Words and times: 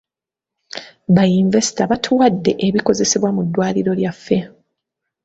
Ba 1.15 1.23
yinvesita 1.31 1.81
batuwadde 1.91 2.51
ebikozesebwa 2.67 3.29
mu 3.35 3.41
ddwaliro 3.45 3.91
lyaffe. 3.99 4.39